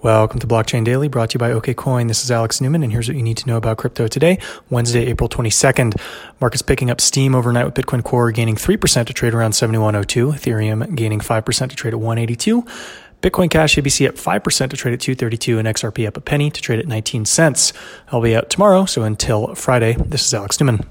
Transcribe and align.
Welcome 0.00 0.38
to 0.38 0.46
Blockchain 0.46 0.84
Daily, 0.84 1.08
brought 1.08 1.30
to 1.30 1.34
you 1.34 1.38
by 1.40 1.50
OKCoin. 1.50 2.06
This 2.06 2.22
is 2.22 2.30
Alex 2.30 2.60
Newman, 2.60 2.84
and 2.84 2.92
here's 2.92 3.08
what 3.08 3.16
you 3.16 3.22
need 3.22 3.36
to 3.38 3.48
know 3.48 3.56
about 3.56 3.78
crypto 3.78 4.06
today, 4.06 4.38
Wednesday, 4.70 5.06
April 5.06 5.28
22nd. 5.28 6.00
Market's 6.40 6.62
picking 6.62 6.88
up 6.88 7.00
steam 7.00 7.34
overnight 7.34 7.64
with 7.64 7.74
Bitcoin 7.74 8.04
Core 8.04 8.30
gaining 8.30 8.54
3% 8.54 9.06
to 9.06 9.12
trade 9.12 9.34
around 9.34 9.54
7102, 9.54 10.28
Ethereum 10.34 10.94
gaining 10.94 11.18
5% 11.18 11.70
to 11.70 11.74
trade 11.74 11.94
at 11.94 11.98
182. 11.98 12.62
Bitcoin 13.22 13.50
Cash 13.50 13.74
ABC 13.74 14.08
up 14.08 14.14
5% 14.14 14.70
to 14.70 14.76
trade 14.76 14.94
at 14.94 15.00
232 15.00 15.58
and 15.58 15.66
XRP 15.66 16.06
up 16.06 16.16
a 16.16 16.20
penny 16.20 16.48
to 16.48 16.62
trade 16.62 16.78
at 16.78 16.86
19 16.86 17.24
cents. 17.24 17.72
I'll 18.12 18.22
be 18.22 18.36
out 18.36 18.50
tomorrow, 18.50 18.84
so 18.84 19.02
until 19.02 19.56
Friday, 19.56 19.94
this 19.94 20.24
is 20.24 20.32
Alex 20.32 20.60
Newman. 20.60 20.86